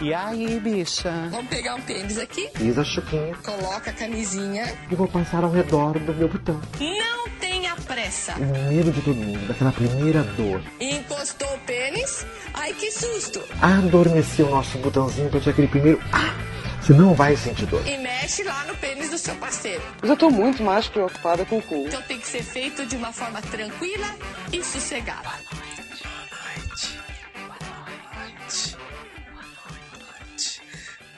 E 0.00 0.12
aí, 0.12 0.60
bicha? 0.60 1.10
Vamos 1.30 1.48
pegar 1.48 1.74
um 1.74 1.80
tênis 1.80 2.18
aqui, 2.18 2.48
Fiz 2.54 2.76
a 2.78 2.84
chuquinha 2.84 3.34
coloca 3.36 3.90
a 3.90 3.92
camisinha. 3.92 4.76
e 4.90 4.94
vou 4.94 5.08
passar 5.08 5.42
ao 5.42 5.50
redor 5.50 5.98
do 5.98 6.12
meu 6.14 6.28
botão. 6.28 6.60
Não 6.78 7.28
tenha 7.40 7.74
pressa. 7.76 8.34
O 8.34 8.68
medo 8.68 8.90
de 8.92 9.00
todo 9.00 9.14
mundo, 9.16 9.48
daquela 9.48 9.72
primeira 9.72 10.22
dor. 10.22 10.60
Encostou 10.78 11.48
o 11.54 11.58
pênis. 11.60 12.26
Ai, 12.52 12.74
que 12.74 12.90
susto. 12.90 13.42
Adormecer 13.62 14.46
o 14.46 14.50
nosso 14.50 14.76
botãozinho 14.78 15.30
pra 15.30 15.40
ter 15.40 15.50
aquele 15.50 15.68
primeiro. 15.68 16.00
Ah! 16.12 16.34
Você 16.82 16.92
não 16.92 17.14
vai 17.14 17.34
sentir 17.36 17.66
dor. 17.66 17.82
E 17.84 17.96
mexe 17.98 18.44
lá 18.44 18.64
no 18.64 18.76
pênis 18.76 19.10
do 19.10 19.18
seu 19.18 19.34
parceiro. 19.36 19.82
Mas 20.00 20.08
eu 20.08 20.16
tô 20.16 20.30
muito 20.30 20.62
mais 20.62 20.86
preocupada 20.86 21.44
com 21.44 21.58
o 21.58 21.62
cu. 21.62 21.84
Então 21.86 22.00
tem 22.02 22.20
que 22.20 22.28
ser 22.28 22.44
feito 22.44 22.86
de 22.86 22.94
uma 22.96 23.12
forma 23.12 23.42
tranquila 23.42 24.06
e 24.52 24.62
sossegada. 24.62 25.30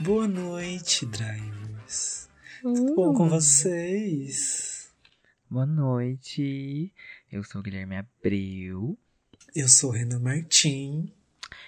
Boa 0.00 0.26
noite, 0.28 1.06
drivers. 1.06 2.28
Tudo 2.62 2.94
bom 2.94 3.14
com 3.14 3.28
vocês? 3.28 4.90
Boa 5.50 5.66
noite. 5.66 6.92
Eu 7.30 7.42
sou 7.44 7.60
o 7.60 7.64
Guilherme 7.64 7.96
Abreu. 7.96 8.98
Eu 9.54 9.68
sou 9.68 9.90
o 9.90 9.92
Renan 9.92 10.20
Martim, 10.20 11.12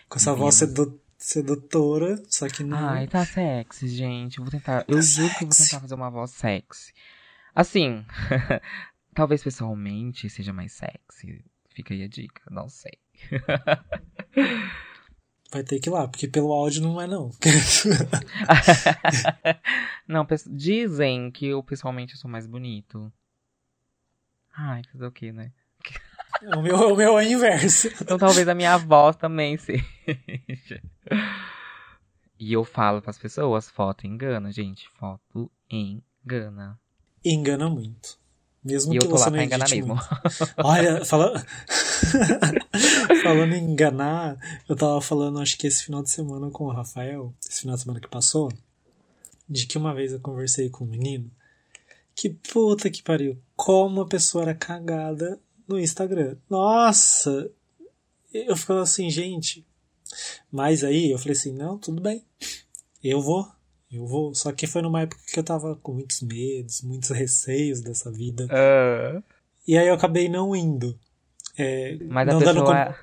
com 0.09 0.17
essa 0.19 0.35
voz 0.35 0.57
sedu- 0.57 1.01
sedutora, 1.19 2.23
só 2.29 2.49
que 2.49 2.63
não. 2.63 2.77
Ai, 2.91 3.07
tá 3.09 3.25
sexy, 3.25 3.89
gente. 3.89 4.39
Eu 4.39 4.45
vou 4.45 4.51
tentar. 4.51 4.85
Eu 4.87 5.01
juro 5.03 5.29
que 5.37 5.45
eu 5.45 5.49
vou 5.49 5.57
tentar 5.57 5.81
fazer 5.81 5.95
uma 5.95 6.11
voz 6.11 6.31
sexy. 6.33 6.93
Assim, 7.55 8.05
talvez 9.15 9.43
pessoalmente 9.43 10.29
seja 10.29 10.53
mais 10.53 10.73
sexy. 10.73 11.45
Fica 11.75 11.95
aí 11.95 12.03
a 12.05 12.09
dica, 12.09 12.43
não 12.51 12.69
sei. 12.69 12.99
Vai 15.53 15.65
ter 15.65 15.81
que 15.81 15.89
ir 15.89 15.93
lá, 15.93 16.07
porque 16.07 16.29
pelo 16.29 16.53
áudio 16.53 16.83
não 16.83 17.01
é 17.01 17.09
não. 17.09 17.33
não, 20.07 20.25
dizem 20.49 21.31
que 21.31 21.47
eu 21.47 21.63
pessoalmente 21.63 22.17
sou 22.17 22.31
mais 22.31 22.47
bonito. 22.47 23.13
Ai, 24.57 24.83
fazer 24.93 25.07
o 25.07 25.11
quê, 25.11 25.33
né? 25.33 25.51
o, 26.57 26.63
meu, 26.63 26.93
o 26.93 26.97
meu 26.97 27.19
é 27.19 27.25
o 27.25 27.33
inverso. 27.33 27.89
Então 28.01 28.17
talvez 28.17 28.47
a 28.47 28.55
minha 28.55 28.77
voz 28.77 29.17
também 29.17 29.57
seja. 29.57 29.85
E 32.39 32.53
eu 32.53 32.65
falo 32.65 33.03
pras 33.03 33.19
pessoas, 33.19 33.69
foto 33.69 34.07
engana, 34.07 34.53
gente. 34.53 34.89
Foto 34.91 35.51
engana. 35.69 36.79
Engana 37.25 37.69
muito. 37.69 38.20
Mesmo 38.63 38.93
E 38.93 38.99
que 38.99 39.05
eu 39.05 39.09
tô 39.09 39.17
lá 39.17 39.25
você 39.25 39.31
pra 39.31 39.37
não 39.39 39.45
enganar 39.45 39.65
edite 39.65 39.83
mesmo. 39.83 40.01
Olha, 40.63 41.05
fala... 41.05 41.45
falando 43.23 43.55
em 43.55 43.65
enganar, 43.65 44.37
eu 44.69 44.77
tava 44.77 45.01
falando, 45.01 45.41
acho 45.41 45.57
que 45.57 45.67
esse 45.67 45.85
final 45.85 46.03
de 46.03 46.11
semana 46.11 46.51
com 46.51 46.65
o 46.65 46.73
Rafael, 46.73 47.35
esse 47.49 47.63
final 47.63 47.77
de 47.77 47.83
semana 47.83 48.01
que 48.01 48.09
passou, 48.09 48.53
de 49.49 49.67
que 49.67 49.79
uma 49.79 49.95
vez 49.95 50.13
eu 50.13 50.21
conversei 50.21 50.69
com 50.69 50.85
um 50.85 50.89
menino 50.89 51.31
que 52.21 52.29
puta 52.29 52.91
que 52.91 53.03
pariu, 53.03 53.39
como 53.57 54.03
a 54.03 54.07
pessoa 54.07 54.43
era 54.43 54.55
cagada 54.55 55.41
no 55.67 55.79
Instagram. 55.79 56.37
Nossa! 56.51 57.51
Eu 58.31 58.55
ficava 58.57 58.83
assim, 58.83 59.09
gente. 59.09 59.67
Mas 60.53 60.85
aí 60.85 61.11
eu 61.11 61.19
falei 61.19 61.33
assim, 61.33 61.55
não, 61.55 61.79
tudo 61.79 62.03
bem. 62.03 62.23
Eu 63.03 63.23
vou. 63.23 63.51
Eu 63.91 64.07
vou. 64.07 64.35
Só 64.35 64.53
que 64.53 64.67
foi 64.67 64.83
numa 64.83 65.03
época 65.03 65.21
que 65.27 65.39
eu 65.39 65.43
tava 65.45 65.77
com 65.77 65.93
muitos 65.95 66.21
medos, 66.23 66.83
muitos 66.83 67.11
receios 67.11 67.81
dessa 67.81 68.11
vida. 68.11 68.47
Ah, 68.51 69.23
E 69.67 69.77
aí 69.77 69.89
eu 69.89 69.95
acabei 69.95 70.29
não 70.29 70.55
indo. 70.55 70.99
É, 71.59 71.97
mas 72.09 72.29
a 72.29 72.33
não 72.33 72.39
dando 72.41 72.61
pessoa. 72.65 72.87
con- 72.87 72.95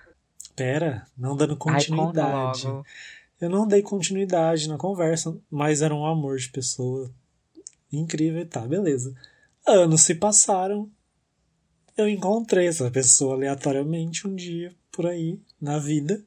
Pera, 0.56 1.06
não 1.18 1.36
dando 1.36 1.52
Ai, 1.54 1.58
continuidade. 1.60 2.66
logo. 2.66 2.86
eu 3.40 3.50
não 3.50 3.68
dei 3.68 3.82
continuidade 3.84 4.68
na 4.68 4.78
conversa, 4.78 5.38
mas 5.52 5.82
era 5.84 5.94
um 5.94 6.06
amor 6.06 6.38
de 6.38 6.50
pessoa 6.50 7.12
incrível 7.94 8.42
e 8.42 8.46
tá, 8.46 8.62
beleza. 8.62 9.14
Anos 9.68 10.02
se 10.02 10.16
passaram. 10.16 10.90
Eu 11.96 12.08
encontrei 12.08 12.68
essa 12.68 12.90
pessoa 12.90 13.36
aleatoriamente 13.36 14.26
um 14.28 14.34
dia 14.36 14.74
por 14.92 15.06
aí 15.06 15.40
na 15.62 15.78
vida. 15.78 16.24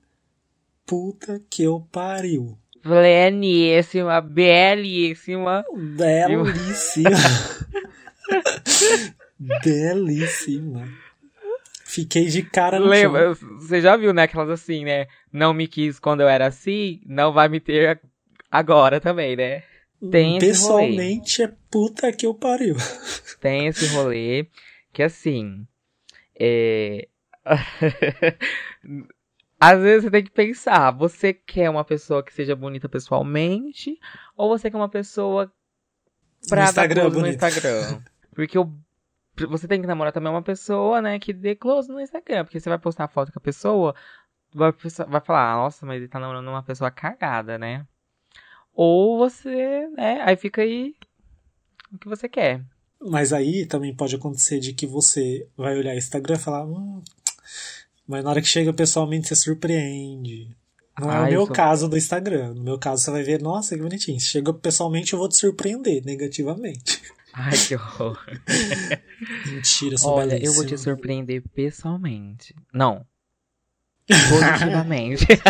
Puta 0.87 1.41
que 1.50 1.62
eu 1.62 1.87
pariu. 1.93 2.56
Pleníssima, 2.82 4.20
belíssima. 4.20 5.64
Belíssima. 5.96 7.10
Belíssima. 9.64 10.88
Fiquei 11.84 12.26
de 12.26 12.42
cara 12.42 12.78
no 12.78 12.84
chão. 12.84 12.92
Lembra, 12.92 13.34
você 13.34 13.80
já 13.80 13.96
viu, 13.96 14.12
né? 14.12 14.22
Aquelas 14.22 14.50
assim, 14.50 14.84
né? 14.84 15.06
Não 15.32 15.52
me 15.52 15.66
quis 15.66 15.98
quando 15.98 16.20
eu 16.20 16.28
era 16.28 16.46
assim, 16.46 17.00
não 17.04 17.32
vai 17.32 17.48
me 17.48 17.58
ter 17.58 18.00
agora 18.50 19.00
também, 19.00 19.34
né? 19.34 19.64
Tem 20.10 20.38
esse 20.38 20.46
Pessoalmente 20.46 21.42
é 21.42 21.52
puta 21.70 22.10
que 22.12 22.24
eu 22.24 22.32
pariu. 22.32 22.76
Tem 23.40 23.66
esse 23.66 23.86
rolê 23.88 24.46
que 24.92 25.02
assim. 25.02 25.66
É. 26.38 27.08
Às 29.60 29.78
vezes 29.82 30.04
você 30.04 30.10
tem 30.10 30.25
que 30.25 30.31
pensar, 30.31 30.91
você 30.91 31.34
quer 31.34 31.69
uma 31.69 31.84
pessoa 31.84 32.22
que 32.25 32.32
seja 32.32 32.56
bonita 32.56 32.88
pessoalmente 32.88 33.98
ou 34.34 34.48
você 34.48 34.71
quer 34.71 34.76
uma 34.78 34.88
pessoa 34.88 35.53
pra 36.48 36.56
No 36.60 36.62
dar 36.62 36.69
Instagram, 36.71 37.03
close 37.03 37.21
no. 37.21 37.26
Instagram? 37.28 38.03
Porque 38.34 38.59
o- 38.59 38.72
você 39.49 39.69
tem 39.69 39.81
que 39.81 39.87
namorar 39.87 40.12
também 40.15 40.31
uma 40.32 40.43
pessoa, 40.43 41.00
né, 41.03 41.19
que 41.19 41.32
dê 41.32 41.54
close 41.54 41.88
no 41.91 42.00
Instagram, 42.00 42.44
porque 42.44 42.59
você 42.60 42.69
vai 42.69 42.78
postar 42.78 43.04
a 43.04 43.09
foto 43.09 43.32
com 43.32 43.38
a 43.38 43.43
pessoa, 43.43 43.94
vai, 44.54 44.70
vai 45.09 45.20
falar, 45.20 45.56
nossa, 45.56 45.84
mas 45.87 45.97
ele 45.97 46.09
tá 46.09 46.19
namorando 46.19 46.49
uma 46.49 46.62
pessoa 46.62 46.91
cagada, 46.91 47.56
né? 47.59 47.87
Ou 48.75 49.16
você, 49.19 49.88
né, 49.97 50.20
aí 50.22 50.37
fica 50.37 50.60
aí 50.62 50.94
o 51.93 51.99
que 51.99 52.09
você 52.09 52.28
quer. 52.28 52.62
Mas 53.00 53.32
aí 53.32 53.65
também 53.66 53.94
pode 53.94 54.15
acontecer 54.15 54.59
de 54.59 54.72
que 54.75 54.87
você 54.87 55.47
vai 55.56 55.76
olhar 55.78 55.94
Instagram 55.97 56.37
e 56.37 56.38
falar, 56.38 56.65
hum, 56.66 57.03
mas 58.10 58.25
na 58.25 58.31
hora 58.31 58.43
que 58.43 58.48
chega 58.48 58.72
pessoalmente 58.72 59.28
você 59.28 59.37
surpreende. 59.37 60.50
Não 60.98 61.10
é 61.10 61.21
o 61.21 61.31
meu 61.31 61.47
caso 61.47 61.88
do 61.88 61.97
Instagram. 61.97 62.54
No 62.54 62.62
meu 62.62 62.76
caso 62.78 63.04
você 63.04 63.10
vai 63.12 63.22
ver, 63.22 63.41
nossa, 63.41 63.76
que 63.76 63.82
bonitinho. 63.82 64.19
Se 64.21 64.26
chega 64.26 64.53
pessoalmente 64.53 65.12
eu 65.12 65.19
vou 65.19 65.28
te 65.28 65.37
surpreender 65.37 66.04
negativamente. 66.04 67.00
Ai, 67.32 67.56
que 67.56 67.76
horror. 67.76 68.19
Mentira, 69.47 69.97
sou 69.97 70.15
Olha, 70.15 70.34
eu 70.44 70.53
vou 70.53 70.65
te 70.65 70.70
belíssima. 70.70 70.94
surpreender 70.94 71.43
pessoalmente. 71.54 72.53
Não. 72.75 73.06
Positivamente. 74.28 75.25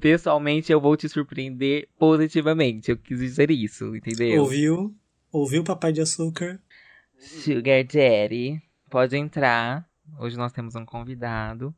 Pessoalmente, 0.00 0.72
eu 0.72 0.80
vou 0.80 0.96
te 0.96 1.08
surpreender 1.08 1.88
positivamente. 1.96 2.90
Eu 2.90 2.96
quis 2.96 3.20
dizer 3.20 3.52
isso, 3.52 3.94
entendeu? 3.94 4.42
Ouviu? 4.42 4.92
Ouviu, 5.30 5.62
papai 5.62 5.92
de 5.92 6.00
açúcar? 6.00 6.60
Sugar 7.18 7.84
Daddy, 7.84 8.60
pode 8.90 9.16
entrar. 9.16 9.88
Hoje 10.18 10.36
nós 10.36 10.52
temos 10.52 10.74
um 10.74 10.84
convidado. 10.84 11.74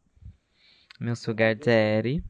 Meu 0.98 1.14
Sugar 1.14 1.54
Daddy. 1.54 2.24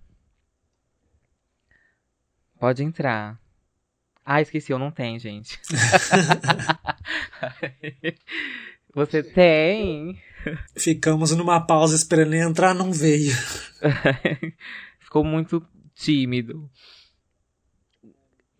Pode 2.58 2.82
entrar. 2.82 3.40
Ah, 4.24 4.40
esqueci, 4.40 4.72
eu 4.72 4.78
não 4.78 4.90
tenho, 4.90 5.18
gente. 5.18 5.58
Você 8.94 9.22
tem? 9.22 10.20
Ficamos 10.76 11.30
numa 11.32 11.64
pausa 11.64 11.96
esperando 11.96 12.34
ele 12.34 12.42
entrar, 12.42 12.74
não 12.74 12.92
veio. 12.92 13.32
Ficou 14.98 15.24
muito 15.24 15.66
tímido. 15.94 16.70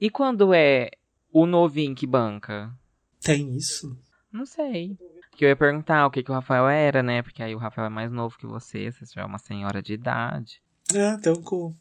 E 0.01 0.11
quando 0.11 0.55
é 0.55 0.91
o 1.33 1.47
novinho 1.47 1.95
que 1.95 2.07
banca? 2.07 2.75
Tem 3.21 3.57
isso? 3.57 3.97
Não 4.33 4.47
sei. 4.47 4.97
Que 5.37 5.45
eu 5.45 5.51
ia 5.51 5.57
perguntar 5.57 6.07
o 6.07 6.11
que, 6.11 6.23
que 6.23 6.31
o 6.31 6.35
Rafael 6.35 6.69
era, 6.69 7.03
né? 7.03 7.23
Porque 7.23 7.43
aí 7.43 7.55
o 7.55 7.59
Rafael 7.59 7.87
é 7.87 7.91
mais 7.91 8.11
novo 8.11 8.39
que 8.39 8.47
você, 8.47 8.91
você 8.91 9.05
já 9.15 9.23
é 9.23 9.25
uma 9.25 9.39
senhora 9.39 9.83
de 9.83 9.93
idade. 9.95 10.63
É, 10.95 11.17
teu 11.19 11.41
cu. 11.41 11.75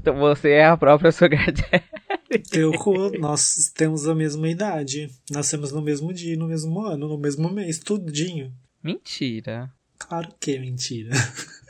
Então 0.00 0.16
você 0.16 0.50
é 0.50 0.66
a 0.66 0.76
própria 0.76 1.12
Sugar 1.12 1.52
Daddy. 1.52 2.42
Teu 2.50 2.72
cu, 2.72 3.10
nós 3.18 3.70
temos 3.74 4.08
a 4.08 4.14
mesma 4.14 4.48
idade. 4.48 5.10
Nascemos 5.30 5.72
no 5.72 5.82
mesmo 5.82 6.12
dia, 6.12 6.36
no 6.36 6.46
mesmo 6.46 6.80
ano, 6.80 7.08
no 7.08 7.18
mesmo 7.18 7.50
mês, 7.50 7.78
tudinho. 7.78 8.52
Mentira. 8.82 9.70
Claro 9.98 10.32
que 10.40 10.52
é 10.52 10.58
mentira. 10.58 11.10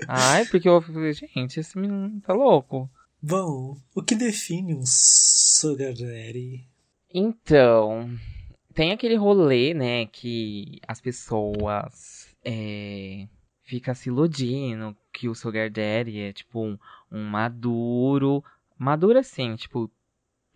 Ai, 0.06 0.46
porque 0.46 0.68
eu 0.68 0.80
falei, 0.80 1.12
gente, 1.12 1.58
esse 1.58 1.76
menino 1.76 2.20
tá 2.20 2.32
louco. 2.32 2.88
Bom, 3.20 3.76
o 3.94 4.02
que 4.02 4.14
define 4.14 4.74
um 4.74 4.82
sugar 4.84 5.92
daddy? 5.92 6.66
Então, 7.12 8.08
tem 8.80 8.92
aquele 8.92 9.14
rolê, 9.14 9.74
né, 9.74 10.06
que 10.06 10.80
as 10.88 11.02
pessoas 11.02 12.34
é, 12.42 13.28
ficam 13.62 13.94
se 13.94 14.08
iludindo 14.08 14.96
que 15.12 15.28
o 15.28 15.34
Sugar 15.34 15.70
Daddy 15.70 16.18
é 16.18 16.32
tipo 16.32 16.64
um, 16.64 16.78
um 17.12 17.22
maduro. 17.22 18.42
Maduro 18.78 19.18
assim, 19.18 19.54
tipo 19.54 19.90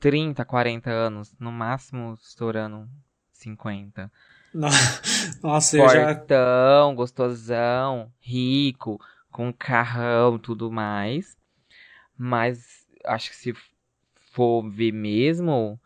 30, 0.01 0.43
40 0.43 0.91
anos, 0.91 1.35
no 1.39 1.53
máximo 1.53 2.15
estourando 2.15 2.89
50. 3.31 4.11
No- 4.55 4.69
Nossa, 5.45 5.77
eu 5.77 5.87
já. 5.91 6.15
Fortão, 6.15 6.95
gostosão, 6.95 8.11
rico, 8.23 8.99
com 9.31 9.53
carrão 9.53 10.39
tudo 10.39 10.73
mais. 10.73 11.37
Mas 12.17 12.87
acho 13.05 13.29
que 13.29 13.37
se 13.37 13.55
for 14.33 14.67
ver 14.71 14.93
mesmo, 14.93 15.79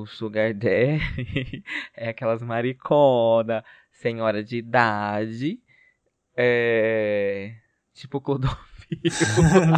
o 0.00 0.06
Sugar 0.06 0.52
Daddy 0.52 1.64
é 1.96 2.10
aquelas 2.10 2.42
maricona, 2.42 3.64
senhora 3.90 4.44
de 4.44 4.58
idade, 4.58 5.58
é... 6.36 7.54
tipo 7.94 8.20
Clodovil. 8.20 8.56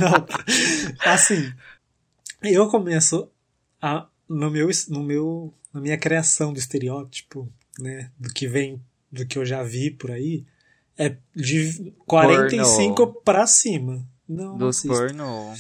Não, 0.01 1.13
assim, 1.13 1.53
eu 2.43 2.69
começo 2.69 3.31
a, 3.81 4.09
no 4.29 4.51
meu, 4.51 4.69
no 4.89 5.03
meu, 5.03 5.55
na 5.73 5.81
minha 5.81 5.97
criação 5.97 6.53
do 6.53 6.59
estereótipo, 6.59 7.51
né, 7.79 8.11
do 8.19 8.29
que 8.33 8.49
vem, 8.49 8.83
do 9.11 9.25
que 9.25 9.39
eu 9.39 9.47
já 9.47 9.63
vi 9.63 9.91
por 9.91 10.11
aí, 10.11 10.45
é 10.97 11.17
de 11.35 11.93
45 12.07 12.95
Pornô. 12.95 13.21
pra 13.21 13.47
cima. 13.47 14.05
Não, 14.29 14.59
Dos 14.59 14.79
assisto. 14.79 14.89
pornô. 14.89 15.55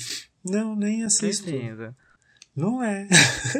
Não, 0.44 0.75
nem 0.75 1.05
assisto. 1.05 1.44
Certeza. 1.44 1.96
Não 2.58 2.82
é. 2.82 3.06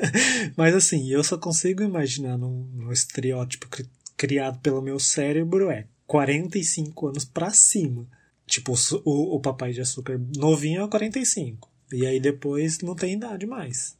Mas 0.56 0.74
assim, 0.74 1.08
eu 1.08 1.22
só 1.22 1.38
consigo 1.38 1.84
imaginar 1.84 2.36
num, 2.36 2.68
num 2.74 2.90
estereótipo 2.90 3.68
cri- 3.68 3.88
criado 4.16 4.58
pelo 4.58 4.82
meu 4.82 4.98
cérebro 4.98 5.70
é 5.70 5.86
45 6.06 7.06
anos 7.06 7.24
pra 7.24 7.50
cima. 7.50 8.06
Tipo, 8.44 8.74
o, 9.04 9.36
o, 9.36 9.40
papai 9.40 9.72
de 9.72 9.80
açúcar 9.80 10.20
novinho 10.36 10.82
é 10.82 10.88
45. 10.88 11.70
E 11.92 12.04
aí 12.04 12.18
depois 12.18 12.80
não 12.80 12.96
tem 12.96 13.14
idade 13.14 13.46
mais. 13.46 13.96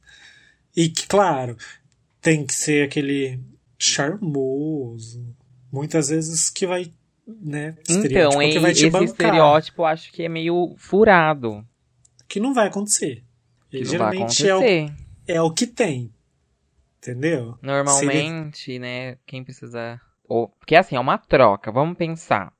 E 0.75 0.89
que, 0.89 1.07
claro, 1.07 1.55
tem 2.21 2.45
que 2.45 2.53
ser 2.53 2.83
aquele 2.83 3.39
charmoso. 3.77 5.25
Muitas 5.71 6.09
vezes 6.09 6.49
que 6.49 6.67
vai, 6.67 6.91
né? 7.25 7.77
Então, 7.87 8.31
que 8.39 8.59
vai 8.59 8.73
te 8.73 8.81
esse 8.81 8.89
bancar. 8.89 9.07
estereótipo 9.09 9.81
eu 9.83 9.85
acho 9.85 10.11
que 10.11 10.23
é 10.23 10.29
meio 10.29 10.75
furado. 10.77 11.65
Que 12.27 12.39
não 12.39 12.53
vai 12.53 12.67
acontecer. 12.67 13.23
Que 13.69 13.77
E 13.77 13.83
não 13.83 13.97
vai 13.97 14.17
geralmente 14.17 14.47
é 14.47 14.55
o, 14.55 14.57
acontecer. 14.57 14.93
é 15.27 15.41
o 15.41 15.51
que 15.51 15.67
tem. 15.67 16.11
Entendeu? 16.97 17.57
Normalmente, 17.61 18.77
né, 18.77 19.17
quem 19.25 19.43
precisa. 19.43 19.99
Ou, 20.27 20.49
porque 20.49 20.75
assim, 20.75 20.95
é 20.95 20.99
uma 20.99 21.17
troca, 21.17 21.71
vamos 21.71 21.97
pensar. 21.97 22.51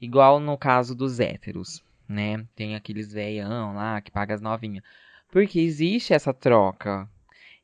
Igual 0.00 0.38
no 0.38 0.58
caso 0.58 0.94
dos 0.94 1.18
héteros, 1.18 1.82
né? 2.08 2.44
Tem 2.54 2.74
aqueles 2.74 3.12
veião 3.12 3.74
lá 3.74 4.00
que 4.00 4.10
paga 4.10 4.34
as 4.34 4.40
novinhas. 4.40 4.84
Porque 5.30 5.58
existe 5.60 6.12
essa 6.12 6.34
troca. 6.34 7.08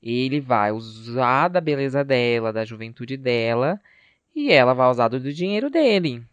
Ele 0.02 0.40
vai 0.40 0.72
usar 0.72 1.48
da 1.48 1.60
beleza 1.60 2.02
dela, 2.02 2.52
da 2.52 2.64
juventude 2.64 3.16
dela, 3.16 3.80
e 4.34 4.50
ela 4.50 4.72
vai 4.74 4.88
usar 4.90 5.08
do 5.08 5.20
dinheiro 5.32 5.70
dele. 5.70 6.24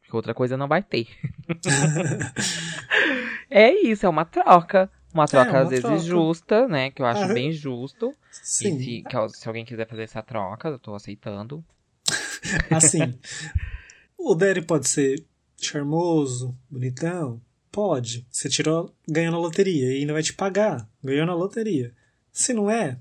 Porque 0.00 0.16
outra 0.16 0.34
coisa 0.34 0.56
não 0.56 0.66
vai 0.66 0.82
ter. 0.82 1.06
é 3.50 3.70
isso, 3.72 4.06
é 4.06 4.08
uma 4.08 4.24
troca. 4.24 4.90
Uma 5.14 5.26
troca, 5.26 5.50
uma 5.50 5.60
às 5.62 5.68
vezes, 5.70 5.84
troca. 5.84 5.98
justa, 5.98 6.68
né? 6.68 6.90
Que 6.90 7.00
eu 7.02 7.06
acho 7.06 7.22
Ah, 7.24 7.32
bem 7.32 7.50
justo. 7.52 8.14
Sim. 8.30 8.78
Se, 8.78 9.02
que- 9.02 9.28
se 9.30 9.48
alguém 9.48 9.64
quiser 9.64 9.86
fazer 9.88 10.02
essa 10.02 10.22
troca, 10.22 10.68
eu 10.68 10.78
tô 10.78 10.94
aceitando. 10.94 11.64
Assim, 12.70 13.18
o 14.18 14.34
Daddy 14.34 14.62
pode 14.62 14.88
ser 14.88 15.24
charmoso, 15.56 16.56
bonitão? 16.70 17.40
Pode. 17.72 18.26
Você 18.30 18.48
tirou, 18.48 18.92
ganhou 19.08 19.32
na 19.32 19.38
loteria 19.38 19.92
e 19.92 20.00
ainda 20.00 20.12
vai 20.12 20.22
te 20.22 20.32
pagar. 20.32 20.88
Ganhou 21.02 21.26
na 21.26 21.34
loteria. 21.34 21.92
Se 22.32 22.52
não 22.52 22.70
é, 22.70 22.98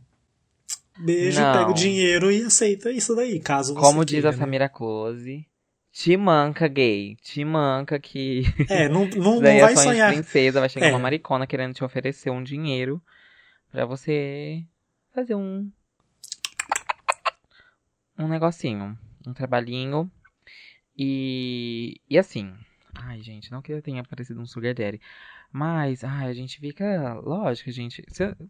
beijo, 0.97 1.41
Não. 1.41 1.53
pega 1.53 1.69
o 1.71 1.73
dinheiro 1.73 2.31
e 2.31 2.43
aceita 2.43 2.91
isso 2.91 3.13
daí, 3.15 3.39
caso 3.39 3.73
você 3.73 3.79
Como 3.81 4.05
diz 4.05 4.13
queira, 4.15 4.29
a 4.29 4.31
né? 4.31 4.37
Samira 4.37 4.69
Close, 4.69 5.45
te 5.95 6.17
manca 6.17 6.67
gay. 6.67 7.15
Te 7.21 7.45
manca 7.45 7.97
que 7.97 8.43
É, 8.69 8.89
não, 8.89 9.05
não, 9.07 9.35
não 9.35 9.41
daí 9.41 9.61
vai 9.61 9.71
é 9.71 9.75
sonhar. 9.77 10.11
princesa, 10.11 10.59
vai 10.59 10.67
chegar 10.67 10.87
É. 10.87 10.89
uma 10.89 10.99
maricona 10.99 11.47
querendo 11.47 11.73
te 11.73 11.85
oferecer 11.85 12.29
um 12.29 12.43
dinheiro 12.43 13.01
pra 13.71 13.85
você 13.85 14.61
fazer 15.13 15.35
um 15.35 15.71
um 18.19 18.27
negocinho, 18.27 18.97
um 19.25 19.33
trabalhinho. 19.33 20.11
E 20.97 22.01
e 22.09 22.17
assim, 22.17 22.53
ai 22.93 23.21
gente, 23.21 23.49
não 23.49 23.61
que 23.61 23.71
eu 23.71 23.81
tenha 23.81 24.03
parecido 24.03 24.41
um 24.41 24.45
sugar 24.45 24.73
daddy, 24.73 24.99
mas 25.49 26.03
ai, 26.03 26.27
a 26.27 26.33
gente 26.33 26.59
fica, 26.59 27.13
lógico, 27.13 27.69
a 27.69 27.73
gente, 27.73 28.03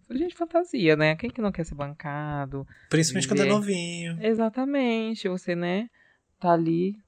a 0.10 0.18
gente 0.18 0.36
fantasia, 0.36 0.96
né? 0.96 1.16
Quem 1.16 1.30
que 1.30 1.42
não 1.42 1.52
quer 1.52 1.64
ser 1.64 1.76
bancado? 1.76 2.68
Principalmente 2.90 3.28
quando 3.28 3.42
é 3.42 3.44
viver. 3.44 3.54
novinho. 3.56 4.18
Exatamente, 4.20 5.28
você, 5.28 5.56
né, 5.56 5.90
tá 6.40 6.52
ali 6.54 7.05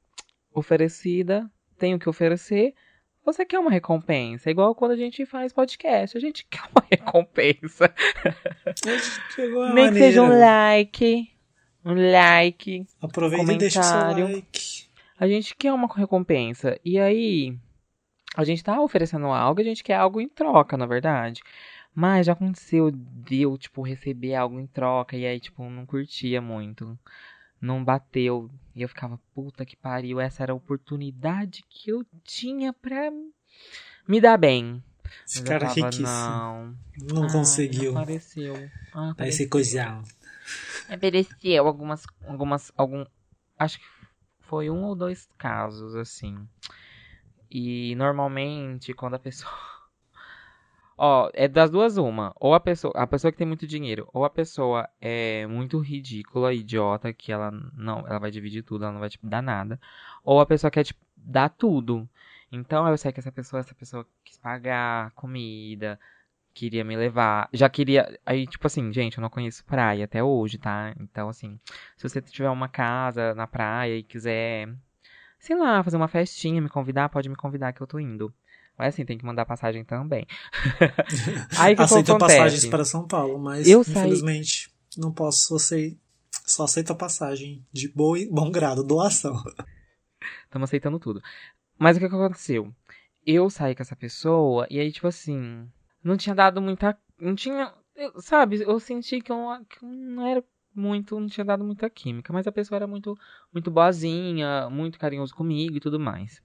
oferecida, 0.59 1.49
tem 1.77 1.93
o 1.93 1.99
que 1.99 2.09
oferecer. 2.09 2.73
Você 3.23 3.45
quer 3.45 3.59
uma 3.59 3.69
recompensa, 3.69 4.49
igual 4.49 4.73
quando 4.73 4.91
a 4.91 4.95
gente 4.95 5.25
faz 5.25 5.51
podcast, 5.51 6.17
a 6.17 6.21
gente 6.21 6.45
quer 6.49 6.61
uma 6.73 6.85
recompensa. 6.89 7.93
Nem 9.73 9.89
que 9.89 9.99
seja 9.99 10.21
um 10.21 10.27
maneira. 10.27 10.45
like, 10.45 11.31
um 11.83 12.11
like. 12.11 12.85
Aproveita 13.01 13.53
e 13.53 13.57
deixa 13.57 13.79
o 13.79 13.83
seu 13.83 13.93
comentário. 13.93 14.35
like. 14.35 14.87
A 15.19 15.27
gente 15.27 15.55
quer 15.55 15.73
uma 15.73 15.87
recompensa. 15.93 16.79
E 16.85 16.99
aí, 16.99 17.57
a 18.35 18.43
gente 18.43 18.63
tá 18.63 18.79
oferecendo 18.79 19.27
algo, 19.27 19.59
a 19.59 19.63
gente 19.63 19.83
quer 19.83 19.95
algo 19.95 20.21
em 20.21 20.29
troca, 20.29 20.77
na 20.77 20.85
verdade. 20.85 21.41
Mas 21.93 22.27
já 22.27 22.33
aconteceu 22.33 22.91
de 22.91 23.41
eu, 23.41 23.57
tipo, 23.57 23.81
receber 23.81 24.35
algo 24.35 24.59
em 24.59 24.67
troca 24.67 25.17
e 25.17 25.25
aí, 25.25 25.39
tipo, 25.39 25.67
não 25.67 25.85
curtia 25.85 26.39
muito. 26.39 26.97
Não 27.59 27.83
bateu. 27.83 28.49
E 28.75 28.81
eu 28.81 28.87
ficava, 28.89 29.19
puta 29.33 29.65
que 29.65 29.75
pariu, 29.75 30.19
essa 30.19 30.43
era 30.43 30.51
a 30.51 30.55
oportunidade 30.55 31.63
que 31.67 31.89
eu 31.89 32.05
tinha 32.23 32.71
pra 32.71 33.11
me 34.07 34.21
dar 34.21 34.37
bem. 34.37 34.83
Mas 35.03 35.35
eu 35.35 35.41
Ficaram 35.41 35.67
tava, 35.67 35.73
riquíssimos. 35.73 36.09
Não, 36.09 36.77
Não 37.13 37.27
conseguiu. 37.27 37.91
Apareceu. 37.97 38.69
Ah, 38.93 39.11
apareceu. 39.11 39.45
se 39.45 39.49
coisar. 39.49 40.03
Apareceu 40.89 41.67
algumas, 41.67 42.05
algumas, 42.25 42.71
algum, 42.77 43.05
acho 43.57 43.79
que 43.79 43.85
foi 44.41 44.69
um 44.69 44.83
ou 44.83 44.95
dois 44.95 45.27
casos, 45.37 45.95
assim. 45.95 46.47
E 47.49 47.95
normalmente 47.95 48.93
quando 48.93 49.15
a 49.15 49.19
pessoa, 49.19 49.51
ó, 50.97 51.29
é 51.33 51.47
das 51.47 51.69
duas 51.69 51.97
uma, 51.97 52.33
ou 52.39 52.53
a 52.53 52.59
pessoa, 52.59 52.93
a 52.95 53.07
pessoa 53.07 53.31
que 53.31 53.37
tem 53.37 53.47
muito 53.47 53.67
dinheiro, 53.67 54.09
ou 54.13 54.25
a 54.25 54.29
pessoa 54.29 54.89
é 54.99 55.45
muito 55.47 55.79
ridícula, 55.79 56.53
idiota, 56.53 57.13
que 57.13 57.31
ela 57.31 57.51
não, 57.51 57.99
ela 58.07 58.19
vai 58.19 58.31
dividir 58.31 58.63
tudo, 58.63 58.83
ela 58.83 58.93
não 58.93 58.99
vai 58.99 59.09
tipo 59.09 59.27
dar 59.27 59.41
nada, 59.41 59.79
ou 60.23 60.39
a 60.39 60.45
pessoa 60.45 60.71
quer 60.71 60.83
tipo 60.83 60.99
dar 61.15 61.49
tudo. 61.49 62.07
Então 62.51 62.87
eu 62.87 62.97
sei 62.97 63.11
que 63.11 63.19
essa 63.19 63.31
pessoa, 63.31 63.59
essa 63.59 63.75
pessoa 63.75 64.07
quis 64.23 64.37
pagar 64.37 65.11
comida, 65.11 65.99
queria 66.57 66.83
me 66.83 66.95
levar. 66.97 67.49
Já 67.53 67.69
queria. 67.69 68.19
Aí, 68.25 68.47
tipo 68.47 68.65
assim, 68.67 68.91
gente, 68.91 69.17
eu 69.17 69.21
não 69.21 69.29
conheço 69.29 69.63
praia 69.65 70.05
até 70.05 70.23
hoje, 70.23 70.57
tá? 70.57 70.93
Então, 70.99 71.29
assim, 71.29 71.59
se 71.95 72.07
você 72.09 72.21
tiver 72.21 72.49
uma 72.49 72.67
casa 72.67 73.35
na 73.35 73.45
praia 73.47 73.97
e 73.97 74.03
quiser, 74.03 74.67
sei 75.39 75.55
lá, 75.55 75.83
fazer 75.83 75.97
uma 75.97 76.07
festinha, 76.07 76.61
me 76.61 76.69
convidar, 76.69 77.09
pode 77.09 77.29
me 77.29 77.35
convidar 77.35 77.73
que 77.73 77.81
eu 77.81 77.87
tô 77.87 77.99
indo. 77.99 78.33
Mas 78.77 78.93
assim, 78.93 79.05
tem 79.05 79.17
que 79.17 79.25
mandar 79.25 79.45
passagem 79.45 79.83
também. 79.83 80.25
Aí 81.57 81.75
que 81.75 81.81
Aceito 81.81 82.11
acontece? 82.11 82.37
passagens 82.37 82.65
para 82.67 82.85
São 82.85 83.07
Paulo, 83.07 83.39
mas 83.39 83.67
Eu 83.67 83.83
saí- 83.83 83.93
infelizmente 83.95 84.71
não 84.97 85.11
posso 85.11 85.55
acei- 85.55 85.97
só 86.45 86.63
aceito 86.63 86.91
a 86.91 86.95
passagem 86.95 87.65
de 87.71 87.87
boa, 87.89 88.17
bom 88.31 88.51
grado, 88.51 88.83
doação. 88.83 89.35
Estamos 90.45 90.69
aceitando 90.69 90.99
tudo. 90.99 91.21
Mas 91.77 91.97
o 91.97 91.99
que, 91.99 92.07
que 92.09 92.15
aconteceu? 92.15 92.73
Eu 93.25 93.49
saí 93.49 93.75
com 93.75 93.81
essa 93.81 93.95
pessoa 93.95 94.65
e 94.69 94.79
aí, 94.79 94.91
tipo 94.91 95.07
assim, 95.07 95.67
não 96.03 96.15
tinha 96.17 96.33
dado 96.35 96.61
muita. 96.61 96.97
Não 97.19 97.35
tinha. 97.35 97.73
eu- 97.95 98.19
sabe, 98.21 98.61
eu 98.61 98.79
senti 98.79 99.21
que, 99.21 99.31
eu, 99.31 99.37
que 99.69 99.83
eu 99.83 99.89
não 99.89 100.25
era 100.25 100.43
muito. 100.73 101.19
Não 101.19 101.27
tinha 101.27 101.43
dado 101.45 101.63
muita 101.63 101.89
química. 101.89 102.31
Mas 102.31 102.47
a 102.47 102.51
pessoa 102.51 102.77
era 102.77 102.87
muito, 102.87 103.17
muito 103.53 103.69
boazinha, 103.69 104.69
muito 104.69 104.97
carinhoso 104.97 105.35
comigo 105.35 105.75
e 105.75 105.79
tudo 105.79 105.99
mais. 105.99 106.41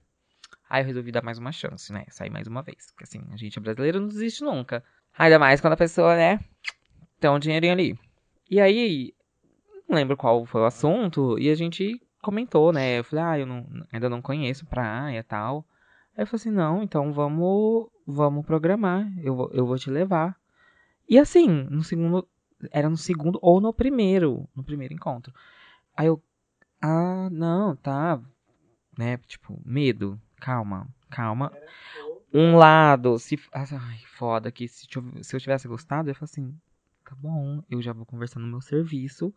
Aí 0.73 0.81
eu 0.81 0.87
resolvi 0.87 1.11
dar 1.11 1.23
mais 1.23 1.37
uma 1.37 1.51
chance, 1.51 1.93
né? 1.93 2.03
Sair 2.09 2.31
mais 2.31 2.47
uma 2.47 2.63
vez. 2.63 2.87
Porque 2.87 3.03
assim, 3.03 3.21
a 3.31 3.37
gente 3.37 3.59
é 3.59 3.61
brasileiro 3.61 3.99
não 3.99 4.07
desiste 4.07 4.43
nunca. 4.43 4.83
Ainda 5.15 5.37
mais 5.37 5.61
quando 5.61 5.73
a 5.73 5.77
pessoa, 5.77 6.15
né? 6.15 6.39
Tem 7.19 7.29
um 7.29 7.37
dinheirinho 7.37 7.73
ali. 7.73 7.99
E 8.49 8.59
aí, 8.59 9.13
não 9.87 9.95
lembro 9.95 10.17
qual 10.17 10.43
foi 10.47 10.61
o 10.61 10.65
assunto, 10.65 11.37
e 11.37 11.51
a 11.51 11.53
gente 11.53 12.01
comentou, 12.23 12.73
né? 12.73 12.97
Eu 12.97 13.03
falei, 13.03 13.23
ah, 13.23 13.39
eu 13.39 13.45
não, 13.45 13.67
ainda 13.91 14.09
não 14.09 14.19
conheço 14.19 14.65
praia 14.65 15.19
e 15.19 15.21
tal. 15.23 15.63
Aí 16.17 16.23
eu 16.23 16.25
falei 16.25 16.41
assim, 16.41 16.49
não, 16.49 16.81
então 16.81 17.13
vamos, 17.13 17.87
vamos 18.07 18.43
programar, 18.43 19.07
eu, 19.23 19.51
eu 19.53 19.67
vou 19.67 19.77
te 19.77 19.91
levar. 19.91 20.35
E 21.07 21.19
assim, 21.19 21.47
no 21.69 21.83
segundo, 21.83 22.27
era 22.71 22.89
no 22.89 22.97
segundo 22.97 23.37
ou 23.43 23.61
no 23.61 23.71
primeiro, 23.71 24.49
no 24.55 24.63
primeiro 24.63 24.95
encontro. 24.95 25.31
Aí 25.95 26.07
eu, 26.07 26.19
ah, 26.81 27.29
não, 27.31 27.75
tá, 27.75 28.19
né, 28.97 29.17
tipo, 29.27 29.61
medo, 29.63 30.19
calma, 30.45 30.87
calma. 31.09 31.51
Um 32.33 32.55
lado, 32.57 33.19
se, 33.19 33.39
ai, 33.53 33.99
foda, 34.17 34.51
que 34.51 34.67
se, 34.67 34.87
eu- 34.95 35.23
se 35.23 35.35
eu 35.35 35.39
tivesse 35.39 35.67
gostado, 35.67 36.09
eu 36.09 36.11
ia 36.11 36.15
falar 36.15 36.25
assim, 36.31 36.55
tá 37.05 37.15
bom, 37.15 37.63
eu 37.69 37.81
já 37.81 37.93
vou 37.93 38.05
conversar 38.05 38.39
no 38.39 38.47
meu 38.47 38.61
serviço, 38.61 39.33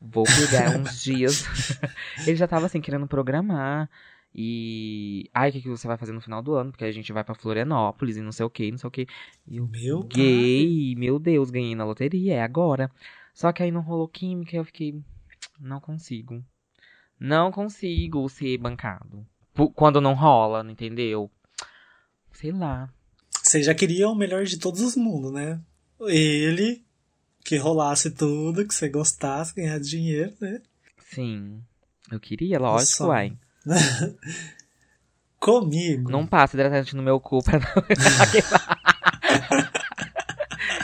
vou 0.00 0.24
pegar 0.24 0.70
uns 0.76 1.00
dias. 1.02 1.44
Ele 2.26 2.36
já 2.36 2.46
tava 2.48 2.66
assim, 2.66 2.80
querendo 2.80 3.06
programar. 3.06 3.90
E. 4.34 5.28
Ai, 5.34 5.50
o 5.50 5.52
que, 5.52 5.62
que 5.62 5.68
você 5.68 5.86
vai 5.88 5.96
fazer 5.96 6.12
no 6.12 6.20
final 6.20 6.42
do 6.42 6.54
ano? 6.54 6.70
Porque 6.70 6.84
a 6.84 6.92
gente 6.92 7.12
vai 7.12 7.24
pra 7.24 7.34
Florianópolis 7.34 8.16
e 8.16 8.22
não 8.22 8.32
sei 8.32 8.46
o 8.46 8.50
que, 8.50 8.70
não 8.70 8.78
sei 8.78 8.88
o 8.88 8.90
que. 8.90 9.06
E 9.46 9.56
eu 9.56 9.68
Meu 9.68 10.02
gay, 10.04 10.94
meu 10.96 11.18
Deus, 11.18 11.50
ganhei 11.50 11.74
na 11.74 11.84
loteria, 11.84 12.34
é 12.34 12.42
agora. 12.42 12.90
Só 13.34 13.52
que 13.52 13.62
aí 13.62 13.70
não 13.72 13.80
rolou 13.80 14.08
química 14.08 14.54
e 14.54 14.58
eu 14.58 14.64
fiquei. 14.64 15.02
Não 15.60 15.80
consigo. 15.80 16.44
Não 17.20 17.50
consigo 17.52 18.28
ser 18.28 18.58
bancado. 18.58 19.26
Pu- 19.58 19.70
Quando 19.72 20.00
não 20.00 20.14
rola, 20.14 20.62
não 20.62 20.70
entendeu? 20.70 21.28
Sei 22.32 22.52
lá. 22.52 22.88
Você 23.42 23.60
já 23.60 23.74
queria 23.74 24.08
o 24.08 24.14
melhor 24.14 24.44
de 24.44 24.56
todos 24.56 24.80
os 24.80 24.94
mundos, 24.94 25.32
né? 25.32 25.60
Ele, 26.02 26.84
que 27.44 27.56
rolasse 27.56 28.08
tudo, 28.12 28.64
que 28.64 28.72
você 28.72 28.88
gostasse, 28.88 29.52
ganhar 29.56 29.80
dinheiro, 29.80 30.32
né? 30.40 30.62
Sim. 31.10 31.60
Eu 32.08 32.20
queria, 32.20 32.56
lógico, 32.60 33.06
uai. 33.06 33.36
Comigo. 35.40 36.08
Não 36.08 36.24
passa 36.24 36.54
hidratante 36.54 36.94
no 36.94 37.02
meu 37.02 37.18
cu 37.18 37.42
pra 37.42 37.58
não. 37.58 37.66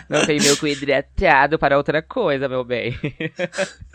não 0.19 0.27
tem 0.27 0.41
meu 0.41 0.57
cu 0.57 0.67
hidratado 0.67 1.61
para 1.61 1.77
outra 1.77 2.03
coisa, 2.03 2.49
meu 2.49 2.65
bem. 2.65 2.99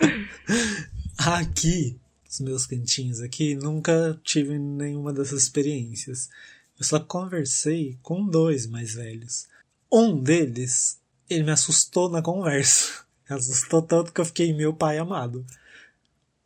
Aqui, 1.19 1.99
os 2.29 2.39
meus 2.39 2.67
cantinhos 2.67 3.21
aqui, 3.21 3.55
nunca 3.55 4.19
tive 4.23 4.59
nenhuma 4.59 5.11
dessas 5.11 5.43
experiências. 5.43 6.29
Eu 6.77 6.85
só 6.85 6.99
conversei 6.99 7.97
com 8.03 8.25
dois 8.25 8.67
mais 8.67 8.93
velhos. 8.93 9.47
Um 9.91 10.21
deles, 10.21 10.99
ele 11.29 11.43
me 11.43 11.51
assustou 11.51 12.09
na 12.09 12.21
conversa. 12.21 13.03
Assustou 13.29 13.83
tanto 13.83 14.11
que 14.11 14.19
eu 14.19 14.25
fiquei 14.25 14.51
meu 14.53 14.73
pai 14.73 14.97
amado. 14.97 15.45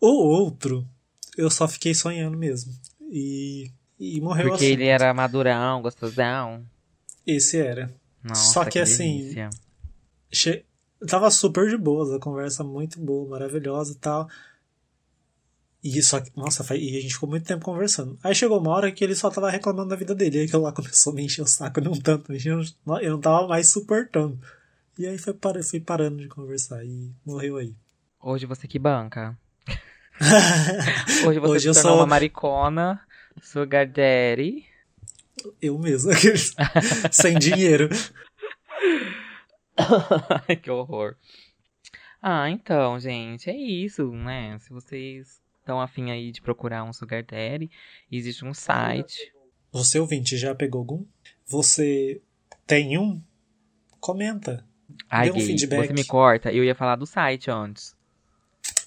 O 0.01 0.09
outro, 0.09 0.85
eu 1.37 1.49
só 1.49 1.65
fiquei 1.65 1.93
sonhando 1.93 2.37
mesmo. 2.37 2.73
E, 3.09 3.71
e 3.97 4.19
morreu 4.19 4.49
Porque 4.49 4.65
assim. 4.65 4.73
ele 4.73 4.85
era 4.87 5.13
madurão, 5.13 5.81
gostosão. 5.81 6.65
Esse 7.25 7.57
era. 7.57 7.93
Nossa, 8.21 8.51
Só 8.51 8.65
que 8.65 8.79
assim, 8.79 9.19
delícia. 9.19 9.49
Che... 10.29 10.65
Tava 11.07 11.31
super 11.31 11.69
de 11.69 11.77
boa, 11.77 12.17
a 12.17 12.19
conversa 12.19 12.65
muito 12.65 12.99
boa, 12.99 13.29
maravilhosa 13.29 13.93
e 13.93 13.95
tal. 13.95 14.29
E 15.83 16.01
só 16.01 16.21
que, 16.21 16.31
nossa, 16.35 16.63
e 16.75 16.97
a 16.97 17.01
gente 17.01 17.13
ficou 17.13 17.27
muito 17.29 17.45
tempo 17.45 17.65
conversando. 17.65 18.17
Aí 18.23 18.33
chegou 18.33 18.57
uma 18.59 18.71
hora 18.71 18.89
que 18.91 19.03
ele 19.03 19.15
só 19.15 19.29
tava 19.29 19.49
reclamando 19.49 19.89
da 19.89 19.95
vida 19.97 20.15
dele. 20.15 20.39
Aí 20.39 20.47
que 20.47 20.55
eu 20.55 20.61
lá 20.61 20.71
começou 20.71 21.11
a 21.11 21.15
me 21.15 21.23
encher 21.25 21.41
o 21.41 21.47
saco, 21.47 21.81
não 21.81 21.91
tanto, 21.93 22.31
me 22.31 22.37
enchendo- 22.37 22.63
eu 23.01 23.11
não 23.11 23.19
tava 23.19 23.47
mais 23.47 23.69
suportando. 23.69 24.39
E 24.97 25.05
aí 25.05 25.17
foi, 25.17 25.35
fui 25.63 25.79
parando 25.81 26.17
de 26.21 26.27
conversar 26.29 26.85
e 26.85 27.11
morreu 27.25 27.57
aí. 27.57 27.75
Hoje 28.21 28.45
você 28.45 28.65
que 28.67 28.79
banca. 28.79 29.37
Hoje 31.27 31.39
você 31.39 31.51
Hoje 31.53 31.61
se 31.63 31.67
eu 31.67 31.73
tornou 31.73 31.91
sou- 31.91 31.99
uma 31.99 32.05
maricona, 32.07 33.01
sugar 33.41 33.85
daddy. 33.85 34.63
Eu 35.61 35.77
mesmo, 35.77 36.11
sem 37.11 37.37
dinheiro. 37.37 37.89
Que 40.61 40.69
horror. 40.71 41.15
Ah, 42.21 42.49
então, 42.49 42.99
gente, 42.99 43.49
é 43.49 43.57
isso, 43.57 44.09
né? 44.11 44.57
Se 44.59 44.71
vocês 44.71 45.41
estão 45.63 45.79
afim 45.81 46.11
aí 46.11 46.31
de 46.31 46.41
procurar 46.41 46.83
um 46.83 46.93
sugar 46.93 47.23
daddy, 47.23 47.71
existe 48.11 48.45
um 48.45 48.53
site. 48.53 49.33
Você 49.71 49.97
ouvinte 49.99 50.37
já 50.37 50.53
pegou 50.53 50.79
algum? 50.79 51.05
Você 51.45 52.21
tem 52.67 52.97
um? 52.97 53.21
Comenta. 53.99 54.67
Ai, 55.09 55.27
Dê 55.27 55.31
um 55.31 55.35
gay, 55.37 55.47
feedback. 55.47 55.87
você 55.87 55.93
me 55.93 56.03
corta. 56.05 56.51
Eu 56.51 56.63
ia 56.63 56.75
falar 56.75 56.95
do 56.97 57.05
site 57.05 57.49
antes. 57.49 57.95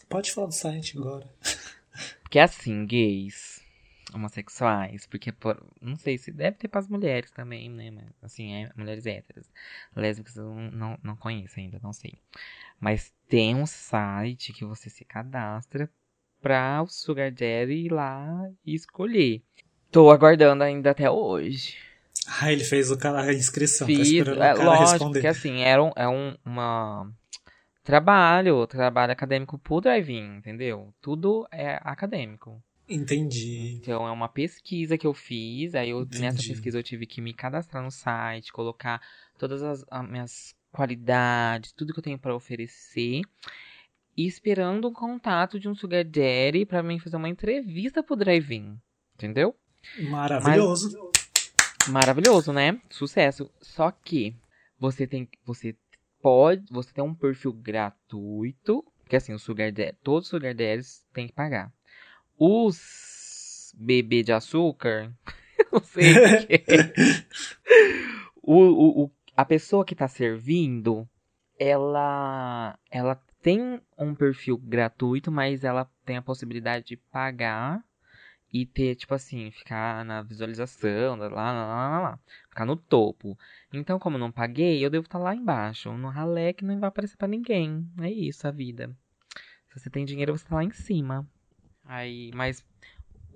Pode 0.08 0.30
falar 0.32 0.46
do 0.48 0.54
site 0.54 0.96
agora. 0.96 1.28
Porque 2.22 2.38
assim, 2.38 2.84
gays, 2.86 3.60
homossexuais, 4.12 5.06
porque 5.06 5.30
por- 5.32 5.64
não 5.80 5.96
sei 5.96 6.18
se 6.18 6.32
deve 6.32 6.56
ter 6.58 6.66
pras 6.68 6.88
mulheres 6.88 7.30
também, 7.30 7.70
né? 7.70 7.90
Mas, 7.92 8.04
assim, 8.20 8.52
é 8.52 8.70
mulheres 8.76 9.06
héteras. 9.06 9.48
Lésbicas 9.94 10.36
eu 10.36 10.44
não, 10.52 10.70
não, 10.72 10.98
não 11.04 11.16
conheço 11.16 11.58
ainda, 11.58 11.78
não 11.82 11.92
sei. 11.92 12.18
Mas 12.80 13.14
tem 13.28 13.54
um 13.54 13.64
site 13.64 14.52
que 14.52 14.64
você 14.64 14.90
se 14.90 15.04
cadastra 15.04 15.88
pra 16.46 16.80
o 16.80 16.86
Sugar 16.86 17.32
Daddy 17.32 17.86
ir 17.86 17.92
lá 17.92 18.48
e 18.64 18.72
escolher. 18.72 19.42
Tô 19.90 20.12
aguardando 20.12 20.62
ainda 20.62 20.92
até 20.92 21.10
hoje. 21.10 21.74
Ah, 22.40 22.52
ele 22.52 22.62
fez 22.62 22.88
o 22.88 22.96
cara, 22.96 23.22
a 23.22 23.34
inscrição. 23.34 23.84
tá 23.86 23.92
Fiz, 23.92 24.08
esperando 24.08 24.42
é, 24.42 24.54
o 24.54 24.56
cara 24.56 24.64
lógico, 24.64 24.90
responder. 24.92 25.20
que 25.22 25.26
assim, 25.26 25.62
era 25.62 25.82
um, 25.82 25.90
é 25.96 26.08
um 26.08 26.36
uma 26.44 27.10
trabalho, 27.82 28.64
trabalho 28.68 29.12
acadêmico 29.12 29.58
pro 29.58 29.80
drive-in, 29.80 30.36
entendeu? 30.36 30.94
Tudo 31.00 31.48
é 31.50 31.80
acadêmico. 31.82 32.62
Entendi. 32.88 33.80
Então 33.82 34.06
é 34.06 34.12
uma 34.12 34.28
pesquisa 34.28 34.96
que 34.96 35.06
eu 35.06 35.14
fiz, 35.14 35.74
aí 35.74 35.90
eu, 35.90 36.06
nessa 36.14 36.38
pesquisa 36.38 36.78
eu 36.78 36.82
tive 36.84 37.06
que 37.06 37.20
me 37.20 37.34
cadastrar 37.34 37.82
no 37.82 37.90
site, 37.90 38.52
colocar 38.52 39.00
todas 39.36 39.64
as, 39.64 39.84
as 39.90 40.08
minhas 40.08 40.54
qualidades, 40.70 41.72
tudo 41.72 41.92
que 41.92 41.98
eu 41.98 42.04
tenho 42.04 42.18
pra 42.18 42.34
oferecer, 42.36 43.22
e 44.16 44.26
esperando 44.26 44.86
o 44.86 44.92
contato 44.92 45.58
de 45.60 45.68
um 45.68 45.74
sugar 45.74 46.04
daddy 46.04 46.64
pra 46.66 46.82
mim 46.82 46.98
fazer 46.98 47.16
uma 47.16 47.28
entrevista 47.28 48.02
pro 48.02 48.16
drive-in, 48.16 48.78
entendeu? 49.14 49.54
Maravilhoso. 50.10 50.96
Maravilhoso, 51.88 52.52
né? 52.52 52.80
Sucesso. 52.90 53.50
Só 53.60 53.90
que 53.90 54.34
você 54.78 55.06
tem, 55.06 55.28
você 55.44 55.76
pode, 56.20 56.64
você 56.72 56.92
tem 56.92 57.04
um 57.04 57.14
perfil 57.14 57.52
gratuito, 57.52 58.84
porque 59.00 59.16
assim, 59.16 59.32
o 59.32 59.38
sugar 59.38 59.70
daddy, 59.70 59.96
todos 60.02 60.24
os 60.26 60.30
sugar 60.30 60.54
daddies 60.54 61.04
tem 61.12 61.26
que 61.28 61.32
pagar. 61.32 61.72
Os 62.38 63.72
bebê 63.78 64.22
de 64.22 64.32
açúcar, 64.32 65.12
não 65.72 65.80
sei 65.82 66.12
o 66.12 66.46
que 66.46 66.54
é. 66.54 67.26
o, 68.42 68.54
o, 68.62 69.04
o- 69.04 69.10
a 69.36 69.44
pessoa 69.44 69.84
que 69.84 69.94
tá 69.94 70.08
servindo, 70.08 71.06
ela, 71.58 72.78
ela 72.90 73.20
tem 73.46 73.80
um 73.96 74.12
perfil 74.12 74.58
gratuito, 74.58 75.30
mas 75.30 75.62
ela 75.62 75.88
tem 76.04 76.16
a 76.16 76.22
possibilidade 76.22 76.84
de 76.84 76.96
pagar 76.96 77.80
e 78.52 78.66
ter, 78.66 78.96
tipo 78.96 79.14
assim, 79.14 79.52
ficar 79.52 80.04
na 80.04 80.20
visualização, 80.20 81.14
lá, 81.14 81.28
lá, 81.28 81.52
lá, 81.52 82.00
lá, 82.00 82.18
ficar 82.48 82.64
no 82.64 82.74
topo. 82.74 83.38
Então, 83.72 84.00
como 84.00 84.18
não 84.18 84.32
paguei, 84.32 84.84
eu 84.84 84.90
devo 84.90 85.04
estar 85.04 85.20
lá 85.20 85.32
embaixo, 85.32 85.92
no 85.92 86.08
ralé 86.08 86.52
que 86.52 86.64
não 86.64 86.80
vai 86.80 86.88
aparecer 86.88 87.16
pra 87.16 87.28
ninguém. 87.28 87.88
É 88.00 88.10
isso 88.10 88.48
a 88.48 88.50
vida. 88.50 88.90
Se 89.68 89.78
você 89.78 89.88
tem 89.90 90.04
dinheiro, 90.04 90.36
você 90.36 90.44
tá 90.44 90.56
lá 90.56 90.64
em 90.64 90.72
cima. 90.72 91.24
Aí, 91.84 92.32
mas 92.34 92.66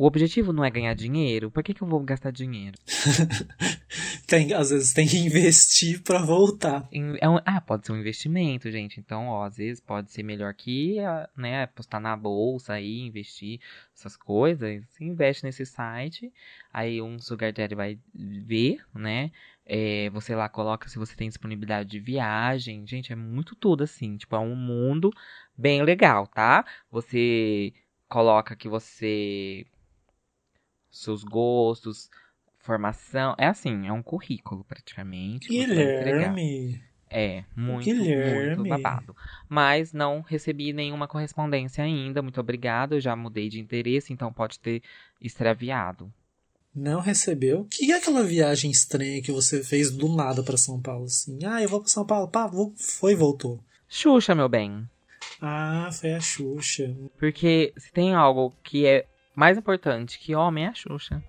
o 0.02 0.06
objetivo 0.06 0.50
não 0.50 0.64
é 0.64 0.70
ganhar 0.70 0.94
dinheiro. 0.94 1.50
Por 1.50 1.62
que, 1.62 1.74
que 1.74 1.82
eu 1.82 1.86
vou 1.86 2.00
gastar 2.00 2.30
dinheiro? 2.30 2.78
Tem, 4.26 4.54
às 4.54 4.70
vezes 4.70 4.92
tem 4.92 5.06
que 5.06 5.18
investir 5.18 6.00
pra 6.02 6.22
voltar. 6.22 6.88
É 7.20 7.28
um- 7.28 7.40
ah, 7.44 7.60
pode 7.60 7.84
ser 7.84 7.92
um 7.92 7.98
investimento, 7.98 8.70
gente. 8.70 8.98
Então, 9.00 9.26
ó, 9.26 9.44
às 9.44 9.56
vezes 9.56 9.80
pode 9.80 10.10
ser 10.12 10.22
melhor 10.22 10.54
que, 10.54 10.98
ah, 11.00 11.28
né, 11.36 11.64
apostar 11.64 12.00
na 12.00 12.16
bolsa 12.16 12.74
aí, 12.74 13.00
investir 13.00 13.60
essas 13.94 14.16
coisas. 14.16 14.84
Você 14.88 15.04
investe 15.04 15.44
nesse 15.44 15.66
site, 15.66 16.32
aí 16.72 17.02
um 17.02 17.18
sugar 17.18 17.52
daddy 17.52 17.74
vai 17.74 17.98
ver, 18.14 18.80
né? 18.94 19.30
É, 19.66 20.08
você 20.10 20.34
lá 20.34 20.48
coloca 20.48 20.88
se 20.88 20.98
você 20.98 21.14
tem 21.16 21.28
disponibilidade 21.28 21.88
de 21.90 21.98
viagem. 22.00 22.86
Gente, 22.86 23.12
é 23.12 23.16
muito 23.16 23.54
tudo 23.56 23.84
assim. 23.84 24.16
Tipo, 24.16 24.36
é 24.36 24.38
um 24.38 24.54
mundo 24.56 25.10
bem 25.58 25.82
legal, 25.82 26.26
tá? 26.26 26.64
Você 26.90 27.72
coloca 28.08 28.56
que 28.56 28.68
você. 28.68 29.66
Seus 30.90 31.22
gostos, 31.22 32.08
formação. 32.58 33.34
É 33.38 33.46
assim, 33.46 33.86
é 33.86 33.92
um 33.92 34.02
currículo 34.02 34.64
praticamente. 34.64 35.48
Guilherme. 35.48 36.82
É, 37.12 37.44
muito, 37.56 37.84
Guilherme. 37.84 38.56
muito 38.56 38.68
babado. 38.68 39.16
Mas 39.48 39.92
não 39.92 40.20
recebi 40.20 40.72
nenhuma 40.72 41.08
correspondência 41.08 41.82
ainda. 41.82 42.22
Muito 42.22 42.40
obrigado. 42.40 42.94
Eu 42.94 43.00
já 43.00 43.16
mudei 43.16 43.48
de 43.48 43.58
interesse, 43.58 44.12
então 44.12 44.32
pode 44.32 44.60
ter 44.60 44.82
extraviado. 45.20 46.12
Não 46.72 47.00
recebeu? 47.00 47.66
Que 47.68 47.90
é 47.90 47.96
aquela 47.96 48.22
viagem 48.22 48.70
estranha 48.70 49.20
que 49.20 49.32
você 49.32 49.62
fez 49.64 49.90
do 49.90 50.08
nada 50.08 50.40
pra 50.42 50.56
São 50.56 50.80
Paulo? 50.80 51.06
Assim, 51.06 51.44
ah, 51.44 51.60
eu 51.60 51.68
vou 51.68 51.80
pra 51.80 51.88
São 51.88 52.06
Paulo. 52.06 52.28
Pá, 52.28 52.46
vou, 52.46 52.72
foi 52.76 53.12
e 53.12 53.16
voltou. 53.16 53.58
Xuxa, 53.88 54.36
meu 54.36 54.48
bem. 54.48 54.88
Ah, 55.40 55.90
foi 55.92 56.12
a 56.12 56.20
Xuxa. 56.20 56.94
Porque 57.18 57.72
se 57.76 57.90
tem 57.90 58.14
algo 58.14 58.54
que 58.62 58.86
é 58.86 59.06
mais 59.40 59.56
importante 59.56 60.18
que 60.18 60.34
homem, 60.34 60.66
é 60.66 60.68
a 60.68 60.74
Xuxa. 60.74 61.24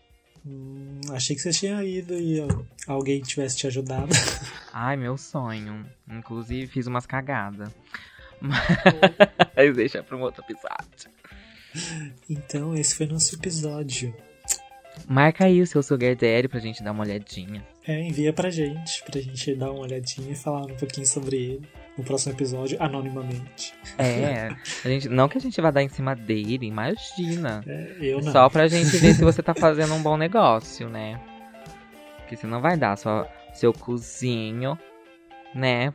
Hum, 0.46 1.00
achei 1.12 1.34
que 1.34 1.42
você 1.42 1.52
tinha 1.52 1.82
ido 1.82 2.14
e 2.14 2.46
alguém 2.86 3.22
tivesse 3.22 3.56
te 3.56 3.68
ajudado. 3.68 4.10
Ai, 4.74 4.98
meu 4.98 5.18
sonho. 5.18 5.86
Inclusive, 6.10 6.68
fiz 6.68 6.88
umas 6.88 7.06
cagadas. 7.06 7.70
Mas 9.56 9.72
deixa 9.78 10.04
pra 10.04 10.18
um 10.18 10.22
outro 10.24 10.44
episódio. 10.44 11.10
então, 12.30 12.76
esse 12.76 12.96
foi 12.96 13.06
nosso 13.06 13.34
episódio. 13.34 14.14
Marca 15.08 15.46
aí 15.46 15.62
o 15.62 15.68
seu 15.68 15.82
sugar 15.84 16.16
daddy 16.16 16.48
pra 16.48 16.60
gente 16.60 16.84
dar 16.84 16.92
uma 16.92 17.04
olhadinha. 17.04 17.66
É, 17.88 18.00
envia 18.02 18.32
pra 18.32 18.50
gente, 18.50 19.04
pra 19.04 19.20
gente 19.20 19.56
dar 19.56 19.72
uma 19.72 19.82
olhadinha 19.82 20.32
e 20.32 20.36
falar 20.36 20.62
um 20.62 20.76
pouquinho 20.76 21.06
sobre 21.08 21.36
ele. 21.36 21.62
no 21.98 22.04
próximo 22.04 22.34
episódio, 22.34 22.78
anonimamente. 22.80 23.74
É, 23.98 24.50
a 24.84 24.88
gente, 24.88 25.10
não 25.10 25.28
que 25.28 25.38
a 25.38 25.42
gente 25.42 25.60
vá 25.60 25.72
dar 25.72 25.84
em 25.84 25.90
cima 25.90 26.16
dele, 26.16 26.66
imagina. 26.66 27.64
É, 27.68 27.96
eu 28.00 28.22
não. 28.22 28.32
Só 28.32 28.50
pra 28.50 28.68
gente 28.68 28.96
ver 28.98 29.14
se 29.14 29.24
você 29.24 29.42
tá 29.42 29.54
fazendo 29.54 29.94
um 29.94 30.02
bom 30.02 30.16
negócio, 30.18 30.88
né? 30.90 31.20
Porque 32.18 32.36
você 32.36 32.48
não 32.48 32.62
vai 32.62 32.78
dar 32.78 32.98
só 32.98 33.28
seu 33.54 33.74
cozinho, 33.74 34.78
né? 35.54 35.94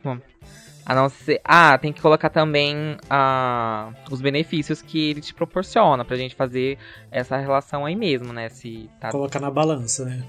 A 0.89 0.95
não 0.95 1.09
ser. 1.09 1.41
Ah, 1.43 1.77
tem 1.77 1.91
que 1.91 2.01
colocar 2.01 2.29
também 2.29 2.95
ah, 3.09 3.91
os 4.09 4.21
benefícios 4.21 4.81
que 4.81 5.09
ele 5.09 5.19
te 5.19 5.33
proporciona 5.33 6.05
pra 6.05 6.15
gente 6.15 6.33
fazer 6.33 6.77
essa 7.11 7.35
relação 7.35 7.85
aí 7.85 7.93
mesmo, 7.93 8.31
né? 8.31 8.47
Se 8.47 8.89
tá, 8.97 9.11
Colocar 9.11 9.41
na 9.41 9.51
balança, 9.51 10.05
né? 10.05 10.23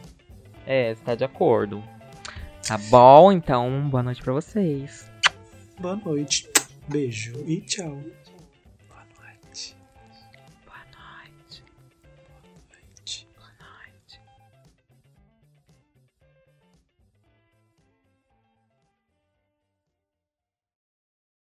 é, 0.67 0.97
se 0.97 1.03
tá 1.03 1.15
de 1.15 1.23
acordo. 1.23 1.81
Tá 2.67 2.77
bom? 2.91 3.31
Então, 3.31 3.89
boa 3.89 4.03
noite 4.03 4.21
pra 4.21 4.33
vocês. 4.33 5.09
Boa 5.79 5.95
noite. 5.95 6.49
Beijo 6.89 7.35
e 7.47 7.61
tchau. 7.61 7.97